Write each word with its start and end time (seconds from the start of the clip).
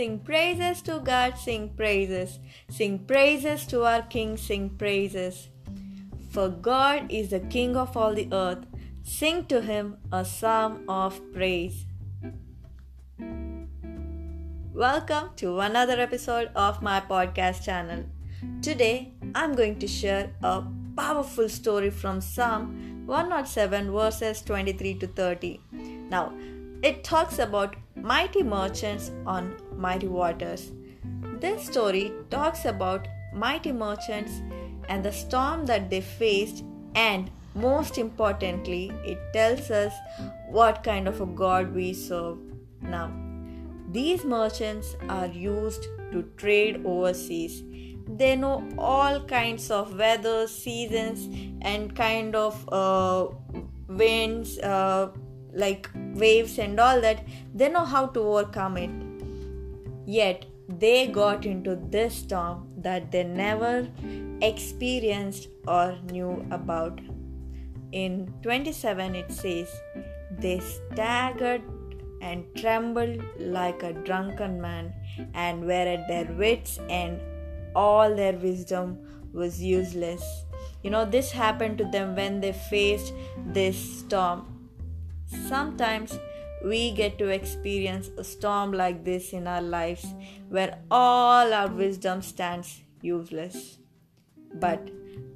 Sing 0.00 0.18
praises 0.20 0.80
to 0.84 0.98
God, 1.04 1.36
sing 1.36 1.74
praises. 1.76 2.38
Sing 2.70 3.00
praises 3.00 3.66
to 3.66 3.84
our 3.84 4.00
King, 4.00 4.38
sing 4.38 4.70
praises. 4.70 5.50
For 6.30 6.48
God 6.48 7.12
is 7.12 7.28
the 7.28 7.40
King 7.40 7.76
of 7.76 7.94
all 7.94 8.14
the 8.14 8.26
earth. 8.32 8.64
Sing 9.02 9.44
to 9.48 9.60
him 9.60 9.98
a 10.10 10.24
psalm 10.24 10.88
of 10.88 11.20
praise. 11.34 11.84
Welcome 14.72 15.32
to 15.36 15.60
another 15.60 16.00
episode 16.00 16.50
of 16.56 16.80
my 16.80 17.00
podcast 17.00 17.62
channel. 17.62 18.06
Today 18.62 19.12
I'm 19.34 19.54
going 19.54 19.78
to 19.80 19.86
share 19.86 20.32
a 20.42 20.62
powerful 20.96 21.50
story 21.50 21.90
from 21.90 22.22
Psalm 22.22 23.04
107 23.04 23.92
verses 23.92 24.40
23 24.40 24.94
to 24.94 25.06
30. 25.08 25.60
Now, 26.08 26.32
it 26.82 27.04
talks 27.04 27.38
about 27.38 27.76
mighty 27.94 28.42
merchants 28.42 29.10
on 29.26 29.54
mighty 29.80 30.08
waters. 30.08 30.72
This 31.40 31.66
story 31.66 32.12
talks 32.30 32.64
about 32.64 33.08
mighty 33.32 33.72
merchants 33.72 34.42
and 34.88 35.04
the 35.04 35.12
storm 35.12 35.66
that 35.66 35.88
they 35.90 36.00
faced, 36.00 36.64
and 36.94 37.30
most 37.54 37.98
importantly, 37.98 38.92
it 39.04 39.18
tells 39.32 39.70
us 39.70 39.94
what 40.48 40.82
kind 40.82 41.08
of 41.08 41.20
a 41.20 41.26
God 41.26 41.74
we 41.74 41.92
serve. 41.94 42.38
Now, 42.82 43.10
these 43.90 44.24
merchants 44.24 44.94
are 45.08 45.26
used 45.26 45.88
to 46.12 46.22
trade 46.36 46.82
overseas. 46.84 47.62
They 48.06 48.36
know 48.36 48.68
all 48.78 49.20
kinds 49.24 49.70
of 49.70 49.96
weather, 49.96 50.46
seasons, 50.46 51.28
and 51.62 51.96
kind 51.96 52.36
of 52.36 52.68
uh, 52.72 53.28
winds. 53.88 54.58
Uh, 54.58 55.10
like 55.52 55.90
waves 56.14 56.58
and 56.58 56.78
all 56.78 57.00
that, 57.00 57.26
they 57.54 57.68
know 57.68 57.84
how 57.84 58.06
to 58.06 58.20
overcome 58.20 58.76
it. 58.76 59.09
Yet 60.06 60.46
they 60.68 61.06
got 61.06 61.46
into 61.46 61.76
this 61.76 62.14
storm 62.14 62.68
that 62.78 63.10
they 63.10 63.24
never 63.24 63.88
experienced 64.40 65.48
or 65.66 65.98
knew 66.10 66.46
about. 66.50 67.00
In 67.92 68.32
27, 68.42 69.14
it 69.14 69.32
says, 69.32 69.68
They 70.38 70.60
staggered 70.60 71.62
and 72.22 72.44
trembled 72.54 73.22
like 73.38 73.82
a 73.82 73.92
drunken 73.92 74.60
man 74.60 74.92
and 75.34 75.64
were 75.64 75.72
at 75.72 76.06
their 76.06 76.26
wits' 76.32 76.78
end. 76.88 77.20
All 77.74 78.14
their 78.14 78.34
wisdom 78.34 78.98
was 79.32 79.62
useless. 79.62 80.22
You 80.82 80.90
know, 80.90 81.04
this 81.04 81.30
happened 81.32 81.78
to 81.78 81.84
them 81.84 82.14
when 82.14 82.40
they 82.40 82.52
faced 82.52 83.12
this 83.46 83.76
storm 84.00 84.60
Sometimes 85.48 86.18
we 86.64 86.90
get 86.90 87.18
to 87.18 87.28
experience 87.28 88.10
a 88.18 88.24
storm 88.24 88.72
like 88.72 89.04
this 89.04 89.32
in 89.32 89.46
our 89.46 89.62
lives 89.62 90.06
where 90.48 90.78
all 90.90 91.52
our 91.52 91.68
wisdom 91.68 92.22
stands 92.22 92.82
useless. 93.00 93.78
But 94.54 94.90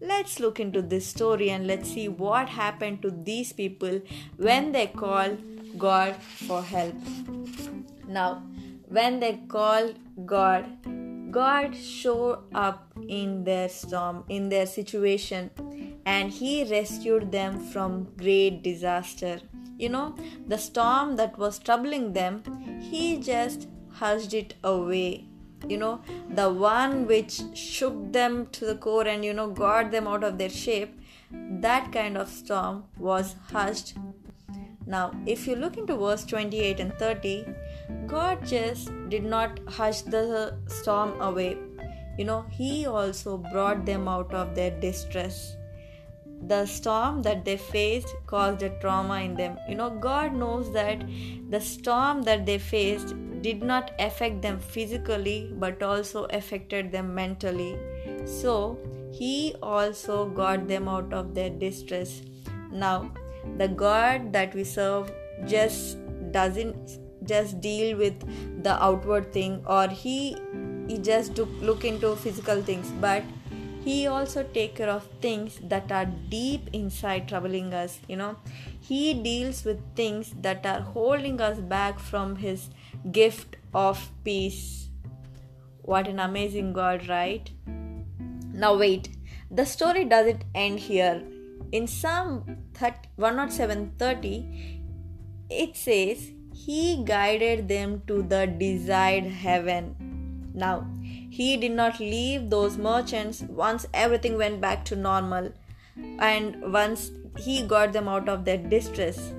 let's 0.00 0.40
look 0.40 0.60
into 0.60 0.82
this 0.82 1.06
story 1.06 1.50
and 1.50 1.66
let's 1.66 1.90
see 1.90 2.08
what 2.08 2.48
happened 2.48 3.02
to 3.02 3.10
these 3.10 3.52
people 3.52 4.00
when 4.36 4.72
they 4.72 4.88
called 4.88 5.38
God 5.78 6.16
for 6.16 6.62
help. 6.62 6.94
Now, 8.06 8.42
when 8.88 9.20
they 9.20 9.40
called 9.48 9.96
God, 10.24 10.66
God 11.30 11.76
showed 11.76 12.38
up 12.54 12.92
in 13.08 13.44
their 13.44 13.68
storm, 13.68 14.24
in 14.28 14.48
their 14.48 14.66
situation, 14.66 15.50
and 16.06 16.30
He 16.30 16.64
rescued 16.64 17.32
them 17.32 17.58
from 17.58 18.08
great 18.16 18.62
disaster. 18.62 19.40
You 19.76 19.88
know, 19.90 20.16
the 20.46 20.56
storm 20.56 21.16
that 21.16 21.36
was 21.36 21.58
troubling 21.58 22.12
them, 22.12 22.42
he 22.80 23.18
just 23.18 23.68
hushed 23.90 24.32
it 24.32 24.54
away. 24.64 25.26
You 25.68 25.78
know, 25.78 26.00
the 26.30 26.48
one 26.48 27.06
which 27.06 27.42
shook 27.54 28.12
them 28.12 28.46
to 28.52 28.64
the 28.66 28.76
core 28.76 29.06
and, 29.06 29.24
you 29.24 29.34
know, 29.34 29.50
got 29.50 29.90
them 29.90 30.06
out 30.06 30.22
of 30.22 30.38
their 30.38 30.48
shape, 30.48 30.98
that 31.30 31.92
kind 31.92 32.16
of 32.16 32.28
storm 32.28 32.84
was 32.98 33.34
hushed. 33.50 33.94
Now, 34.86 35.12
if 35.26 35.48
you 35.48 35.56
look 35.56 35.76
into 35.76 35.96
verse 35.96 36.24
28 36.24 36.78
and 36.78 36.92
30, 36.94 37.46
God 38.06 38.46
just 38.46 38.90
did 39.08 39.24
not 39.24 39.58
hush 39.68 40.02
the 40.02 40.56
storm 40.68 41.20
away. 41.20 41.58
You 42.16 42.24
know, 42.26 42.46
He 42.50 42.86
also 42.86 43.36
brought 43.36 43.84
them 43.84 44.06
out 44.06 44.32
of 44.32 44.54
their 44.54 44.70
distress 44.80 45.56
the 46.48 46.64
storm 46.66 47.22
that 47.22 47.44
they 47.44 47.56
faced 47.56 48.14
caused 48.26 48.62
a 48.62 48.70
trauma 48.80 49.20
in 49.20 49.34
them. 49.34 49.58
You 49.68 49.74
know, 49.74 49.90
God 49.90 50.34
knows 50.34 50.72
that 50.72 51.04
the 51.50 51.60
storm 51.60 52.22
that 52.22 52.46
they 52.46 52.58
faced 52.58 53.14
did 53.42 53.62
not 53.62 53.92
affect 53.98 54.42
them 54.42 54.58
physically 54.58 55.52
but 55.54 55.82
also 55.82 56.24
affected 56.26 56.92
them 56.92 57.14
mentally. 57.14 57.78
So, 58.24 58.78
He 59.12 59.54
also 59.62 60.28
got 60.38 60.68
them 60.68 60.88
out 60.88 61.12
of 61.12 61.34
their 61.34 61.48
distress. 61.48 62.22
Now, 62.70 63.10
the 63.58 63.68
God 63.68 64.32
that 64.32 64.54
we 64.54 64.64
serve 64.64 65.10
just 65.46 65.98
doesn't 66.32 66.98
just 67.24 67.60
deal 67.60 67.96
with 67.96 68.26
the 68.62 68.74
outward 68.82 69.32
thing 69.32 69.62
or 69.66 69.88
he 69.88 70.36
he 70.88 70.98
just 70.98 71.38
look 71.68 71.84
into 71.84 72.14
physical 72.16 72.62
things 72.62 72.90
but 73.00 73.22
he 73.86 73.96
also 74.08 74.42
take 74.54 74.74
care 74.78 74.88
of 74.90 75.04
things 75.24 75.56
that 75.72 75.92
are 75.96 76.06
deep 76.30 76.70
inside 76.72 77.28
troubling 77.28 77.72
us 77.72 78.00
you 78.08 78.16
know. 78.16 78.36
He 78.80 79.14
deals 79.14 79.64
with 79.64 79.78
things 79.94 80.34
that 80.42 80.66
are 80.66 80.80
holding 80.80 81.40
us 81.40 81.58
back 81.58 81.98
from 81.98 82.36
his 82.36 82.68
gift 83.12 83.56
of 83.72 84.10
peace. 84.24 84.88
What 85.82 86.08
an 86.08 86.18
amazing 86.18 86.72
god 86.72 87.08
right? 87.08 87.48
Now 88.52 88.76
wait. 88.76 89.08
The 89.50 89.64
story 89.64 90.04
doesn't 90.04 90.44
end 90.54 90.80
here. 90.80 91.22
In 91.70 91.86
psalm 91.86 92.58
107:30 92.80 94.80
it 95.48 95.76
says 95.76 96.32
he 96.66 97.04
guided 97.04 97.68
them 97.68 98.02
to 98.08 98.22
the 98.34 98.46
desired 98.46 99.26
heaven. 99.46 99.94
Now 100.54 100.86
he 101.30 101.56
did 101.56 101.72
not 101.72 101.98
leave 102.00 102.50
those 102.50 102.76
merchants 102.76 103.42
once 103.42 103.86
everything 103.92 104.36
went 104.36 104.60
back 104.60 104.84
to 104.86 104.96
normal 104.96 105.52
and 106.18 106.72
once 106.72 107.10
he 107.38 107.62
got 107.62 107.92
them 107.92 108.08
out 108.08 108.28
of 108.28 108.44
their 108.44 108.58
distress. 108.58 109.32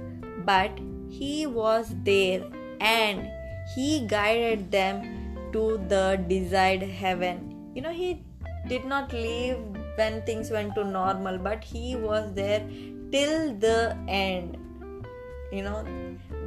But 0.46 0.80
he 1.10 1.46
was 1.48 1.94
there 2.04 2.44
and 2.80 3.30
he 3.76 4.06
guided 4.08 4.72
them 4.72 5.50
to 5.54 5.78
the 5.88 6.24
desired 6.28 6.84
heaven. 6.84 7.72
You 7.76 7.82
know, 7.82 7.92
he 7.92 8.24
did 8.68 8.86
not 8.86 9.14
leave 9.14 9.58
when 9.96 10.22
things 10.24 10.52
went 10.52 10.76
to 10.76 10.84
normal, 10.84 11.38
but 11.38 11.64
he 11.64 11.96
was 11.96 12.34
there 12.34 12.68
till 13.12 13.56
the 13.56 13.98
end. 14.08 14.58
You 15.52 15.64
know, 15.64 15.86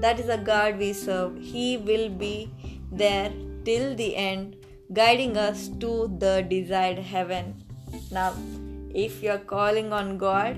that 0.01 0.21
is 0.21 0.29
a 0.29 0.39
God 0.39 0.79
we 0.79 0.93
serve. 0.93 1.39
He 1.39 1.77
will 1.79 2.09
be 2.09 2.51
there 2.93 3.33
till 3.65 3.95
the 3.95 4.17
end 4.17 4.57
guiding 4.93 5.37
us 5.37 5.69
to 5.81 6.15
the 6.19 6.45
desired 6.49 6.99
heaven. 6.99 7.55
Now, 8.11 8.35
if 8.93 9.23
you're 9.23 9.39
calling 9.39 9.93
on 9.93 10.19
God, 10.19 10.57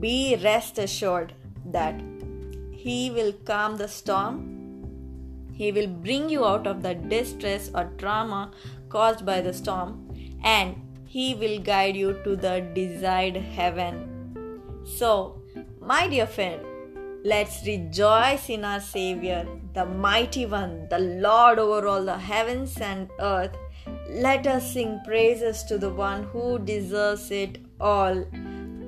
be 0.00 0.36
rest 0.42 0.78
assured 0.78 1.34
that 1.66 2.00
He 2.72 3.10
will 3.10 3.32
calm 3.44 3.76
the 3.76 3.88
storm, 3.88 5.50
He 5.52 5.70
will 5.70 5.86
bring 5.86 6.28
you 6.28 6.44
out 6.44 6.66
of 6.66 6.82
the 6.82 6.94
distress 6.94 7.70
or 7.74 7.84
trauma 7.98 8.50
caused 8.88 9.24
by 9.26 9.40
the 9.40 9.52
storm, 9.52 10.08
and 10.42 10.76
He 11.06 11.34
will 11.34 11.58
guide 11.60 11.96
you 11.96 12.18
to 12.24 12.36
the 12.36 12.66
desired 12.74 13.36
heaven. 13.36 14.08
So, 14.84 15.42
my 15.80 16.08
dear 16.08 16.26
friend, 16.26 16.60
Let's 17.24 17.64
rejoice 17.64 18.48
in 18.48 18.64
our 18.64 18.80
Savior, 18.80 19.46
the 19.74 19.86
mighty 19.86 20.44
one, 20.44 20.88
the 20.90 20.98
Lord 20.98 21.60
over 21.60 21.86
all 21.86 22.04
the 22.04 22.18
heavens 22.18 22.76
and 22.80 23.08
earth. 23.20 23.56
Let 24.10 24.44
us 24.48 24.72
sing 24.72 25.00
praises 25.06 25.62
to 25.64 25.78
the 25.78 25.90
one 25.90 26.24
who 26.24 26.58
deserves 26.58 27.30
it 27.30 27.58
all. 27.80 28.24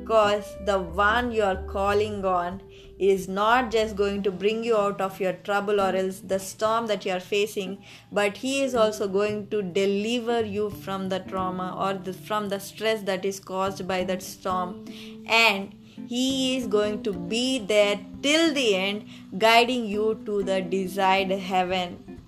Because 0.00 0.52
the 0.66 0.80
one 0.80 1.30
you 1.30 1.44
are 1.44 1.62
calling 1.68 2.24
on 2.24 2.60
is 2.98 3.28
not 3.28 3.70
just 3.70 3.94
going 3.94 4.24
to 4.24 4.32
bring 4.32 4.64
you 4.64 4.76
out 4.76 5.00
of 5.00 5.20
your 5.20 5.34
trouble 5.34 5.80
or 5.80 5.94
else 5.94 6.18
the 6.18 6.40
storm 6.40 6.88
that 6.88 7.06
you 7.06 7.12
are 7.12 7.20
facing, 7.20 7.84
but 8.10 8.38
He 8.38 8.64
is 8.64 8.74
also 8.74 9.06
going 9.06 9.46
to 9.50 9.62
deliver 9.62 10.44
you 10.44 10.70
from 10.70 11.08
the 11.08 11.20
trauma 11.20 11.74
or 11.78 11.94
the, 11.94 12.12
from 12.12 12.48
the 12.48 12.58
stress 12.58 13.02
that 13.02 13.24
is 13.24 13.38
caused 13.38 13.86
by 13.86 14.02
that 14.02 14.24
storm. 14.24 14.84
And 15.26 15.76
he 16.06 16.56
is 16.56 16.66
going 16.66 17.02
to 17.02 17.12
be 17.12 17.58
there 17.58 18.00
till 18.22 18.52
the 18.52 18.74
end, 18.76 19.08
guiding 19.36 19.86
you 19.86 20.20
to 20.26 20.42
the 20.42 20.60
desired 20.60 21.30
heaven. 21.30 22.20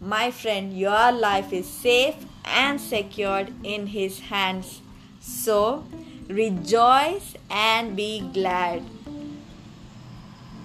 My 0.00 0.30
friend, 0.30 0.76
your 0.76 1.12
life 1.12 1.52
is 1.52 1.68
safe 1.68 2.16
and 2.44 2.80
secured 2.80 3.52
in 3.62 3.86
His 3.86 4.18
hands. 4.18 4.80
So, 5.20 5.84
rejoice 6.28 7.34
and 7.50 7.94
be 7.96 8.20
glad. 8.32 8.82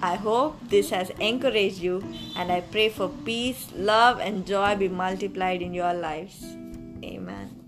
I 0.01 0.15
hope 0.15 0.57
this 0.69 0.91
has 0.91 1.09
encouraged 1.19 1.79
you, 1.79 2.03
and 2.35 2.51
I 2.51 2.61
pray 2.61 2.89
for 2.89 3.09
peace, 3.09 3.67
love, 3.75 4.19
and 4.19 4.45
joy 4.45 4.75
be 4.75 4.87
multiplied 4.89 5.61
in 5.61 5.73
your 5.73 5.93
lives. 5.93 6.43
Amen. 7.03 7.66